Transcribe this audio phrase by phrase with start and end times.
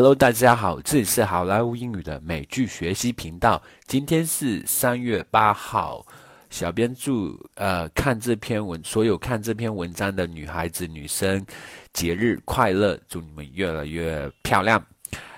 [0.00, 3.62] Hello，大家好，这里是好莱坞英语的美剧学习频道。
[3.86, 6.02] 今天是三月八号，
[6.48, 11.44] 小编祝呃看这篇文所有看这篇文章的女孩子、女生
[11.92, 14.82] 节日快乐，祝你们越来越漂亮。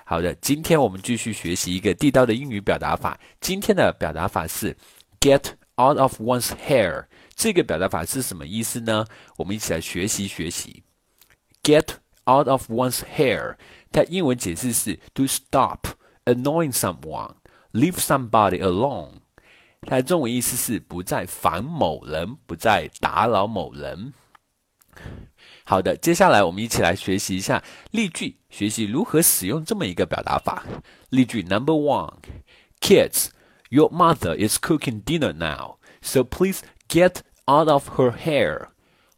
[0.05, 3.19] 好的，今天我们继续学习一个地道的英语表达法。
[3.41, 4.73] 今天的表达法是
[5.19, 5.43] get
[5.75, 7.05] out of one's hair。
[7.35, 9.05] 这个表达法是什么意思呢？
[9.37, 10.85] 我们一起来学习学习。
[11.65, 11.85] get
[12.26, 13.56] out of one's hair。
[13.92, 15.88] 它英文解释是 to stop
[16.26, 17.36] annoying someone,
[17.72, 19.22] leave somebody alone。
[19.82, 24.14] 它的中文意思是不再烦某人，不再打扰某人。
[25.64, 30.66] 好的，接下来我们一起来学习一下例句，学习如何使用这么一个表达法。
[31.10, 32.16] 例句 Number one,
[32.82, 33.28] kids,
[33.70, 38.70] your mother is cooking dinner now, so please get out of her hair.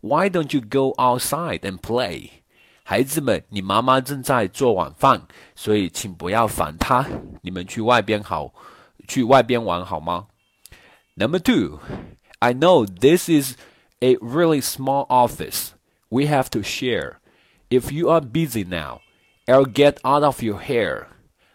[0.02, 2.41] Why don't you go outside and play?
[2.87, 5.23] 孩子们，你妈妈正在做晚饭，
[5.56, 7.06] 所以请不要烦她。
[7.41, 8.52] 你们去外边好，
[9.09, 10.27] 去外边玩好吗
[11.14, 11.81] ？Number two,
[12.41, 13.55] I know this is
[14.00, 15.69] a really small office.
[16.11, 17.14] We have to share.
[17.70, 19.00] If you are busy now,
[19.47, 21.06] I'll get out of your hair.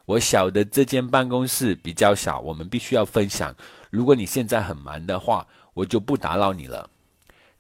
[0.06, 3.56] 我晓得这间办公室比较小，我们必须要分享。
[3.92, 5.46] 如果你现在很忙的话，
[5.76, 6.90] 我就不打扰你了。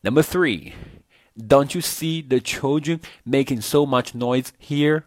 [0.01, 0.73] Number three.
[1.38, 5.04] Don't you see the children making so much noise here?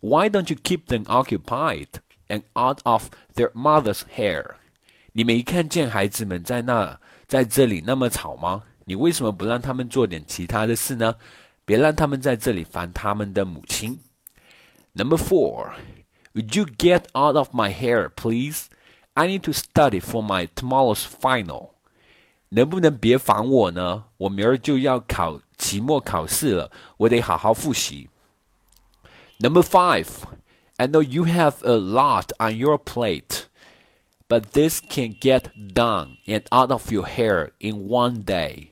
[0.00, 4.56] Why don't you keep them occupied and out of their mother's hair?
[5.12, 8.64] 你没看见孩子们在那在这里那么吵吗？
[8.84, 11.16] 你为什么不让他们做点其他的事呢？
[11.64, 13.98] 别让他们在这里烦他们的母亲。
[14.92, 15.72] Number four,
[16.34, 18.66] would you get out of my hair, please?
[19.14, 21.70] I need to study for my tomorrow's final.
[22.50, 24.04] 能不能别烦我呢？
[24.18, 28.08] 我明儿就要考 期末考试了，我得好好复习。
[29.38, 30.08] Number five,
[30.76, 33.44] I know you have a lot on your plate,
[34.28, 38.68] but this can get done and out of your hair in one day.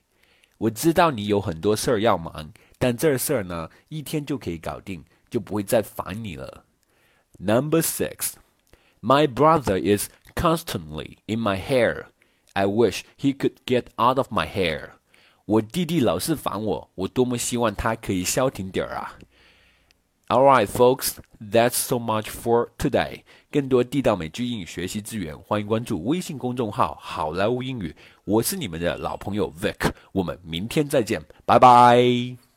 [0.58, 6.64] 我知道你有很多事儿要忙，但这事儿呢，一天就可以搞定，就不会再烦你了。
[7.38, 8.34] Number six,
[9.00, 12.06] my brother is constantly in my hair.
[12.52, 14.92] I wish he could get out of my hair.
[15.49, 19.17] 我弟弟老是烦我，我多么希望他可以消停点儿啊
[20.27, 23.23] ！All right, folks, that's so much for today.
[23.49, 27.95] 更多地道美剧英语学习资源，欢迎关注微信公众号“好莱坞英语”。
[28.25, 32.48] 我是你们的老朋友 Vic，我们明天再见，拜拜。